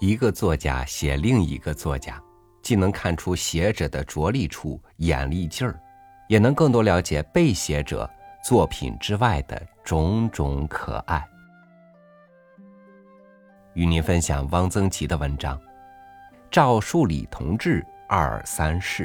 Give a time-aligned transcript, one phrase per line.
[0.00, 2.22] 一个作家写另一个作家，
[2.62, 5.78] 既能看出写者的着力处、眼力劲儿，
[6.28, 8.08] 也能更多了解被写者
[8.44, 11.26] 作品之外的种种可爱。
[13.74, 15.58] 与您分享汪曾祺的文章
[16.50, 19.04] 《赵树理同志二三事》。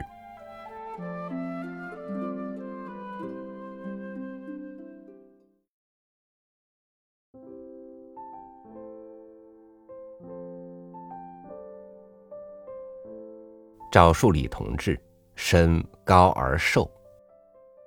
[13.93, 14.99] 赵树理同志
[15.35, 16.89] 身高而瘦，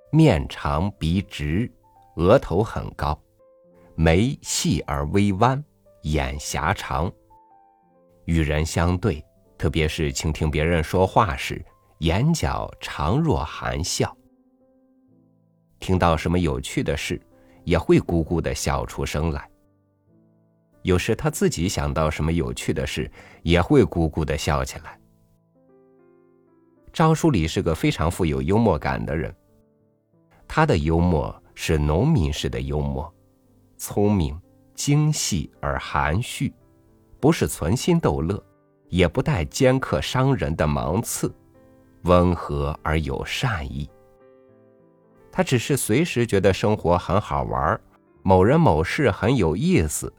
[0.09, 1.69] 面长鼻直，
[2.15, 3.21] 额头很高，
[3.93, 5.61] 眉细而微弯，
[6.03, 7.11] 眼狭长。
[8.23, 9.21] 与人相对，
[9.57, 11.61] 特别是倾听别人说话时，
[11.97, 14.15] 眼角常若含笑。
[15.77, 17.21] 听到什么有趣的事，
[17.65, 19.45] 也会咕咕的笑出声来。
[20.83, 23.11] 有时他自己想到什么有趣的事，
[23.43, 24.97] 也会咕咕的笑起来。
[26.97, 29.31] 赵树理是个非常富有幽默感的人。
[30.47, 33.13] 他的幽默是农民式的幽默，
[33.77, 34.35] 聪明、
[34.73, 36.51] 精细而含蓄，
[37.19, 38.43] 不是存心逗乐，
[38.89, 41.31] 也不带尖刻伤人的芒刺，
[42.01, 43.87] 温和而有善意。
[45.31, 47.79] 他只是随时觉得生活很好玩，
[48.23, 50.11] 某人某事很有意思，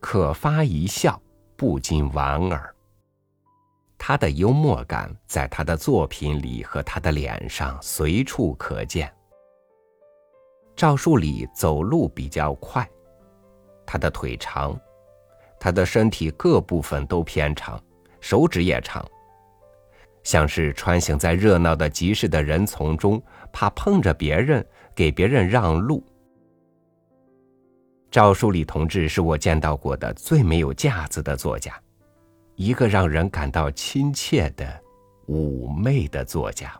[0.00, 1.18] 可发一笑，
[1.56, 2.75] 不禁莞尔。
[3.98, 9.12] 他的幽默感在他的作品里和他的脸上随处可见。
[10.76, 12.88] 赵树理走路比较快，
[13.86, 14.78] 他的腿长，
[15.58, 17.82] 他的身体各部分都偏长，
[18.20, 19.04] 手指也长，
[20.22, 23.20] 像是穿行在热闹的集市的人丛中，
[23.52, 26.04] 怕碰着别人，给别人让路。
[28.10, 31.72] 赵树理同志是我见到过的最没有架子的作家。
[32.56, 34.82] 一个让人感到亲切的、
[35.26, 36.74] 妩媚的作家。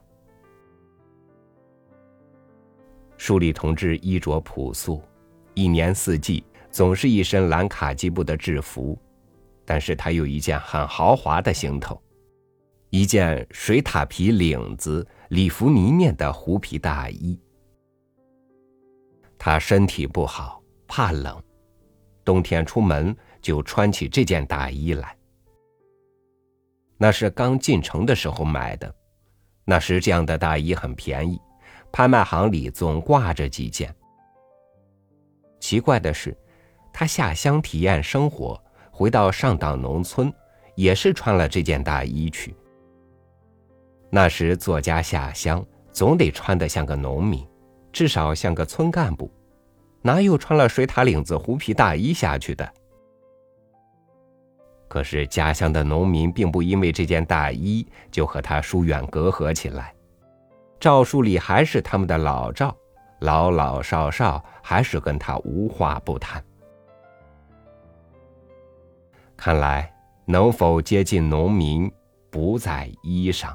[3.19, 5.03] 树理同志衣着朴素，
[5.55, 8.99] 一年四季总是一身蓝卡其布的制服，
[9.65, 12.01] 但是他有一件很豪华的行头，
[12.91, 17.39] 一件水獭皮领子、里弗呢面的狐皮大衣。
[19.39, 21.43] 他身体不好，怕冷，
[22.25, 25.16] 冬天出门就穿起这件大衣来。
[26.99, 28.93] 那是刚进城的时候买的，
[29.65, 31.41] 那时这样的大衣很便宜，
[31.93, 33.95] 拍卖行里总挂着几件。
[35.61, 36.37] 奇怪的是，
[36.93, 38.59] 他下乡体验生活，
[38.91, 40.33] 回到上党农村，
[40.75, 42.55] 也是穿了这件大衣去。
[44.09, 47.47] 那时作家下乡总得穿得像个农民，
[47.93, 49.31] 至少像个村干部，
[50.01, 52.73] 哪有穿了水獭领子狐皮大衣下去的？
[54.89, 59.95] 可是家乡的农民并不因为这件大衣就和他疏远隔阂起来，
[60.79, 62.75] 赵树理还是他们的老赵，
[63.21, 66.43] 老老少少还是跟他无话不谈。
[69.37, 69.93] 看来
[70.25, 71.91] 能否接近农民
[72.31, 73.55] 不在衣裳，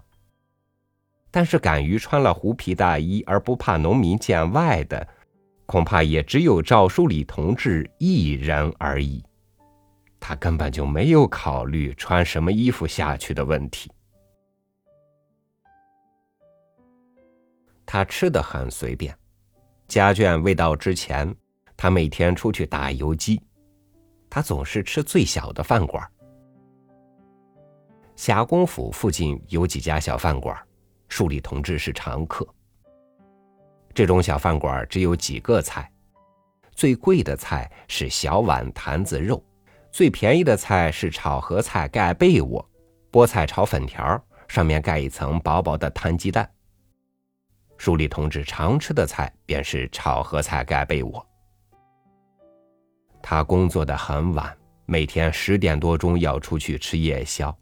[1.31, 5.07] 但是敢于穿了狐皮大衣而不怕农民见外的，
[5.65, 9.23] 恐怕也只有赵树理同志一人而已。
[10.21, 13.91] 他根本就没有考虑穿什么衣服下去的问题。
[17.85, 19.17] 他吃的很随便，
[19.87, 21.35] 家眷未到之前，
[21.75, 23.41] 他每天出去打游击，
[24.29, 26.07] 他总是吃最小的饭馆。
[28.15, 30.55] 霞公府附近有几家小饭馆，
[31.09, 32.47] 树理同志是常客。
[33.93, 35.91] 这种小饭馆只有几个菜，
[36.75, 39.43] 最贵的菜是小碗坛子肉。
[39.91, 42.65] 最便宜的菜是炒合菜盖被窝，
[43.11, 46.49] 菠菜炒粉条，上面盖一层薄薄的摊鸡蛋。
[47.77, 51.27] 树理同志常吃的菜便是炒合菜盖被窝。
[53.21, 57.55] 他工作的很晚，每天十点多钟要出去吃夜宵。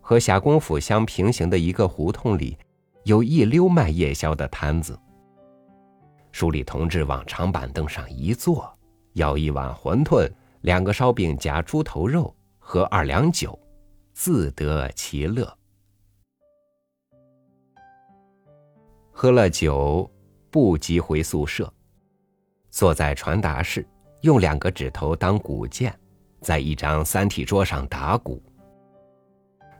[0.00, 2.56] 和霞公府相平行的一个胡同里，
[3.04, 4.98] 有一溜卖夜宵的摊子。
[6.32, 8.74] 树理同志往长板凳上一坐，
[9.12, 10.26] 要一碗馄饨。
[10.68, 13.58] 两个烧饼夹猪头肉喝二两酒，
[14.12, 15.50] 自得其乐。
[19.10, 20.10] 喝了酒，
[20.50, 21.72] 不急回宿舍，
[22.68, 23.88] 坐在传达室，
[24.20, 25.98] 用两个指头当鼓键，
[26.42, 28.42] 在一张三体桌上打鼓。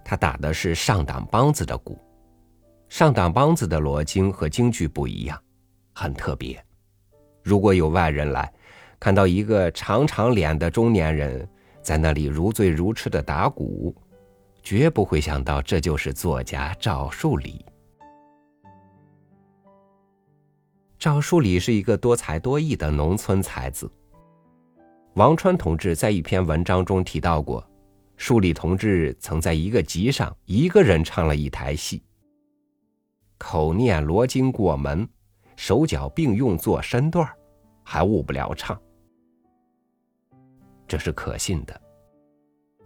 [0.02, 1.98] 他打的是上党梆子的鼓，
[2.88, 5.38] 上党梆子的罗经和京剧不一样，
[5.92, 6.58] 很特别。
[7.42, 8.50] 如果有外人来，
[9.00, 11.48] 看到一个长长脸的中年人
[11.80, 13.94] 在那里如醉如痴的打鼓，
[14.62, 17.64] 绝不会想到这就是作家赵树理。
[20.98, 23.88] 赵树理是一个多才多艺的农村才子。
[25.14, 27.64] 王川同志在一篇文章中提到过，
[28.16, 32.02] 树理同志曾在一个集上一个人唱了一台戏，
[33.38, 35.08] 口念罗经过门，
[35.54, 37.28] 手脚并用做身段，
[37.84, 38.76] 还误不了唱。
[40.88, 41.80] 这是可信的，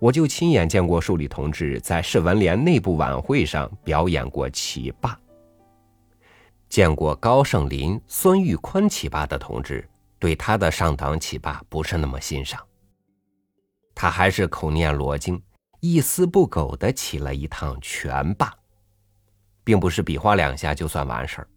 [0.01, 5.17] 我就亲眼见过树理同志在市文联内部晚会上表演过起罢。
[6.69, 9.89] 见过高盛林、孙玉坤起罢的同志，
[10.19, 12.61] 对他的上党起罢不是那么欣赏。
[13.95, 15.41] 他还是口念罗经，
[15.81, 18.53] 一丝不苟的起了一趟全罢，
[19.63, 21.49] 并不是比划两下就算完事儿。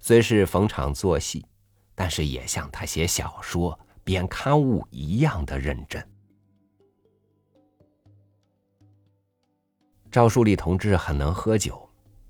[0.00, 1.46] 虽是逢场作戏，
[1.94, 6.06] 但是也像他写小说、编刊物一样的认真。
[10.12, 11.80] 赵树理同志很能喝酒。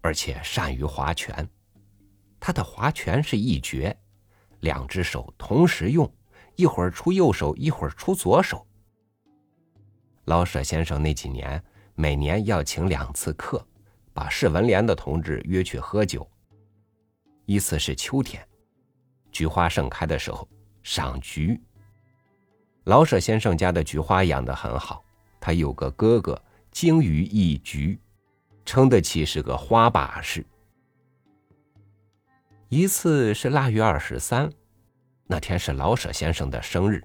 [0.06, 1.48] 而且善于划拳，
[2.38, 3.98] 他的划拳是一绝，
[4.60, 6.14] 两只手同时用，
[6.56, 8.66] 一会儿出右手，一会儿出左手。
[10.26, 13.66] 老舍先生那几年每年要请两次客，
[14.12, 16.30] 把市文联的同志约去喝酒。
[17.46, 18.46] 一次是秋天，
[19.32, 20.46] 菊花盛开的时候，
[20.84, 21.60] 赏菊。
[22.84, 25.04] 老舍先生家的菊花养得很好，
[25.40, 26.40] 他有个哥哥
[26.70, 27.98] 精于一菊。
[28.66, 30.42] 称得起是个花把式。
[32.70, 34.50] 一次是腊月二十三，
[35.26, 37.04] 那天是老舍先生的生日，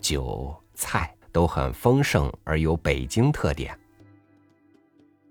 [0.00, 3.78] 酒菜都很丰盛而有北京特点。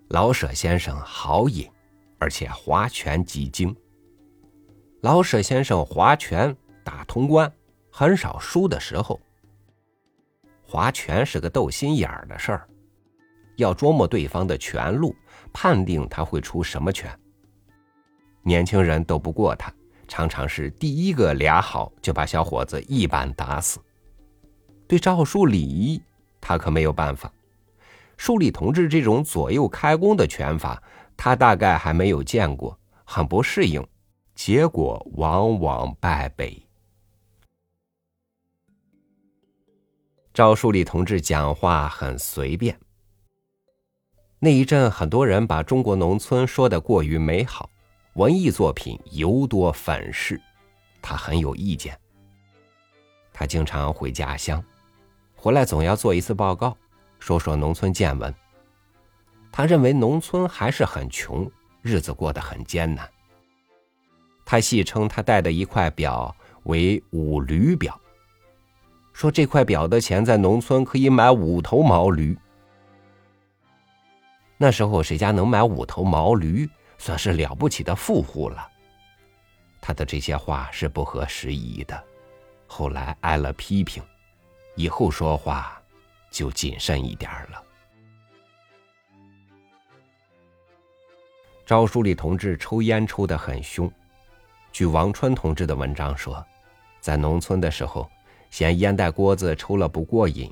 [0.10, 1.68] 老舍先生好饮，
[2.20, 3.76] 而且划拳极精。
[5.02, 7.52] 老舍先生划拳打通关，
[8.00, 9.20] 很少输的时候。
[10.62, 12.70] 划拳是个斗心眼儿的事儿。
[13.56, 15.16] 要琢磨对方的拳路，
[15.52, 17.12] 判定他会出什么拳。
[18.44, 19.74] 年轻人斗不过他，
[20.08, 23.80] 常常是第一个俩好就把小伙子一板打死。
[24.88, 26.00] 对赵树理，
[26.40, 27.34] 他可没有办法。
[28.16, 30.80] 树理同志这种左右开弓的拳法，
[31.18, 33.84] 他大概还没有见过，很不适应，
[34.36, 36.62] 结果往往败北。
[40.38, 42.80] 赵树理同志讲话很随便。
[44.38, 47.68] 那一阵，很多人把中国农村说的过于美好，
[48.14, 50.40] 文艺作品尤多反噬，
[51.02, 52.00] 他很有意见。
[53.34, 54.64] 他经常回家乡，
[55.36, 56.78] 回来总要做一次报告，
[57.18, 58.32] 说说农村见闻。
[59.52, 61.52] 他认为农村还是很穷，
[61.82, 63.10] 日子过得很艰难。
[64.46, 66.36] 他戏称他戴的一块表
[66.66, 68.00] 为“五驴表”，
[69.18, 72.38] 说这块表的钱在农村可以买五头毛驴。
[74.58, 76.70] 那时候谁家能买五头毛驴，
[77.00, 78.70] 算是了不起的富户了。
[79.82, 82.04] 他的这些话是不合时宜的，
[82.68, 84.04] 后来挨了批评，
[84.76, 85.82] 以后说话
[86.30, 87.64] 就谨慎一点了。
[91.66, 93.92] 赵书礼同志抽烟抽得很凶，
[94.72, 96.46] 据王川同志的文章说，
[97.02, 98.08] 在农村的时候，
[98.50, 100.52] 嫌烟袋锅子抽了不过瘾，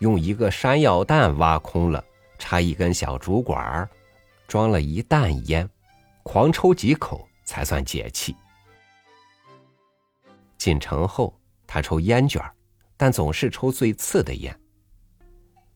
[0.00, 2.04] 用一个山药蛋挖空了。
[2.38, 3.90] 插一根小竹管
[4.46, 5.68] 装了一担烟，
[6.22, 8.36] 狂抽几口才算解气。
[10.56, 12.54] 进城后，他抽烟卷儿
[12.96, 14.56] 但总是抽最次的烟。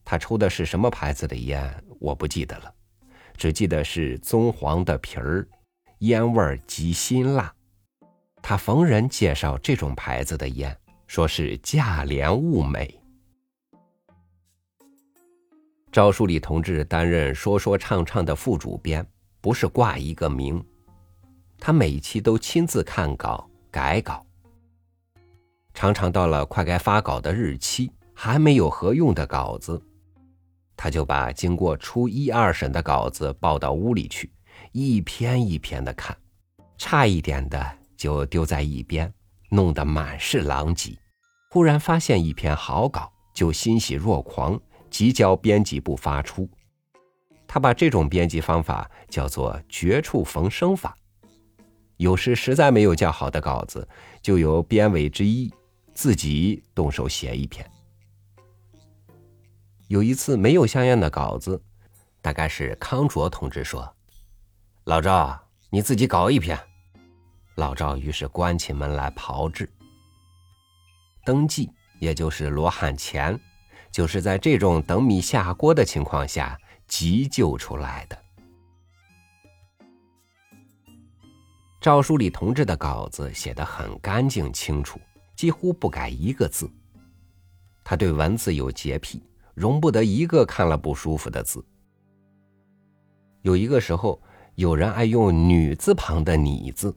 [0.05, 2.73] 他抽的是什么牌子的烟，我不记得了，
[3.37, 5.45] 只记得是棕黄的皮儿，
[5.99, 7.53] 烟味极辛辣。
[8.41, 10.79] 他逢人介绍这种牌子的烟，
[11.13, 12.99] 说是价廉物美。
[15.93, 19.07] 赵树理同志担任说说唱唱的副主编，
[19.43, 20.65] 不是挂一个名，
[21.59, 24.25] 他每期都亲自看稿改稿。
[25.75, 29.79] 常常到了快该发稿的日期，还没有合用的稿子，
[30.79, 34.33] 他就把经过初一二审的稿子抱到屋里去，
[34.73, 36.17] 一篇一篇的看，
[36.79, 37.63] 差一点的
[37.99, 39.13] 就丢在一边，
[39.51, 40.97] 弄得满是狼藉。
[41.53, 44.59] 忽然发现一篇好稿，就欣喜若狂。
[44.89, 46.49] 即交编辑部发出，
[47.47, 50.97] 他把这种编辑方法叫做“绝处逢生法”。
[51.99, 53.87] 有时实在没有较好的稿子，
[54.23, 55.53] 就由编委之一
[55.93, 57.71] 自己动手写一篇。
[59.89, 61.63] 有一次没有像样的稿子，
[62.23, 63.95] 大概是康卓同志说
[64.85, 66.59] ：“老赵，你自己搞一篇。”
[67.57, 69.71] 老赵于是关起门来炮制。
[71.25, 73.39] 登记，也就是罗汉钱。
[73.91, 78.19] 就是在这种等米下锅的情况下急救出来的。
[81.79, 84.99] 赵书礼同志的稿子写得很干净清楚，
[85.37, 86.71] 几乎不改一个字。
[87.85, 91.63] 他对文字有洁癖，容不得一个看了不舒服的字。
[93.43, 94.23] 有一个时候，
[94.55, 96.97] 有人爱用女字旁的“你”字，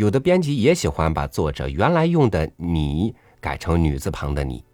[0.00, 4.64] 有的编辑也喜欢把作者原来用的“你”改成女字旁的“你”。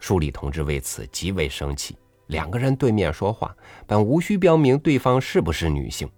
[0.00, 1.96] 书礼同志为此极为生气。
[2.26, 3.56] 两个人对面说话，
[3.86, 6.10] 本无需标明对方是不是女性。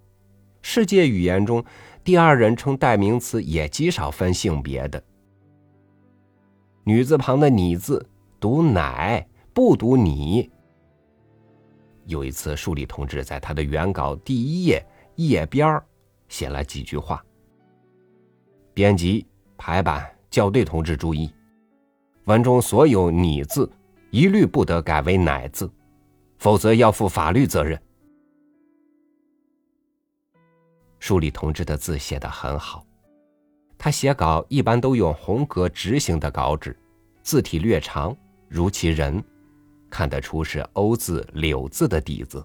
[0.62, 1.62] 世界语言中，
[2.03, 5.05] 第二人称代名词也极少分性别的。
[6.85, 8.09] 女字旁的“你”字
[8.41, 10.50] 读“奶”，不读“你”。
[12.09, 14.83] 有一次，树立同志在他的原稿第一页
[15.17, 15.79] 页边
[16.31, 17.23] 写了几句话。
[18.75, 19.25] 编辑、
[19.57, 21.33] 排版、校对同志注意，
[22.25, 23.71] 文中所有“你”字
[24.11, 25.71] 一律不得改为“奶”字，
[26.38, 27.81] 否则要负法律责任。
[30.99, 32.85] 书里同志的字写得很好，
[33.78, 36.76] 他写稿一般都用红格直行的稿纸，
[37.23, 38.16] 字体略长，
[38.49, 39.23] 如其人，
[39.88, 42.43] 看得出是欧字、柳字的底子。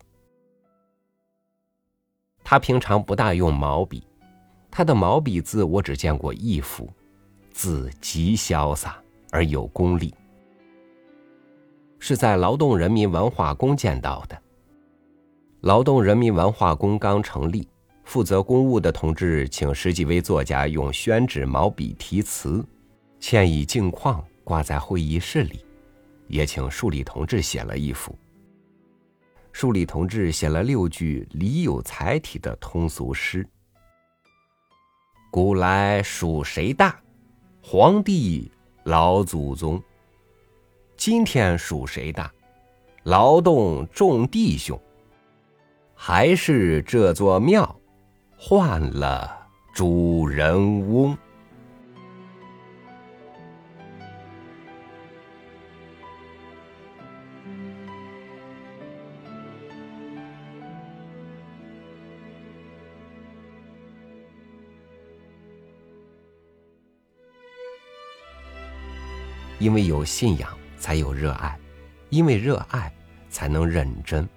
[2.43, 4.05] 他平常不大用毛笔，
[4.71, 6.91] 他的毛笔字我只见过一幅，
[7.51, 10.13] 字极潇洒而有功力，
[11.99, 14.41] 是在劳动人民文化宫见到的。
[15.61, 17.67] 劳动人民文化宫刚成立。
[18.05, 22.65] 负责公务的同志请十几位作家用宣纸毛笔题词，
[23.21, 25.63] 嵌以镜框挂在会议室里，
[26.27, 28.17] 也请树立同志写了一幅。
[29.51, 33.47] 树立同志写了六句李有才体的通俗诗
[35.31, 36.99] ：“古来数谁大？
[37.61, 38.51] 皇帝
[38.83, 39.79] 老祖宗。
[40.97, 42.31] 今天数谁大？
[43.03, 44.79] 劳动众弟兄。
[45.93, 47.79] 还是这座庙。”
[48.41, 51.15] 换了主人翁，
[69.59, 71.55] 因为有信仰，才有热爱；
[72.09, 72.91] 因为热爱，
[73.29, 74.27] 才能认真。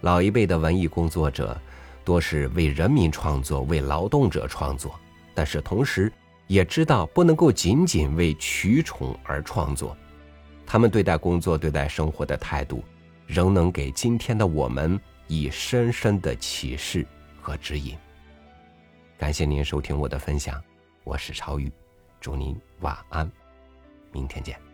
[0.00, 1.56] 老一辈的文艺工作者。
[2.04, 4.98] 多是为人民创作，为劳动者创作，
[5.34, 6.12] 但是同时
[6.48, 9.96] 也知道不能够仅仅为取宠而创作。
[10.66, 12.82] 他们对待工作、对待生活的态度，
[13.24, 17.06] 仍能给今天的我们以深深的启示
[17.40, 17.96] 和指引。
[19.16, 20.60] 感谢您收听我的分享，
[21.04, 21.70] 我是超宇，
[22.20, 23.30] 祝您晚安，
[24.12, 24.71] 明天见。